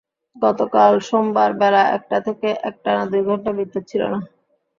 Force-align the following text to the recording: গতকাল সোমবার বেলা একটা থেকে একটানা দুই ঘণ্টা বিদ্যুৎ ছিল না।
গতকাল 0.35 0.93
সোমবার 1.07 1.49
বেলা 1.61 1.83
একটা 1.97 2.17
থেকে 2.27 2.47
একটানা 2.69 3.03
দুই 3.11 3.21
ঘণ্টা 3.27 3.51
বিদ্যুৎ 3.57 3.83
ছিল 3.91 4.01
না। 4.13 4.19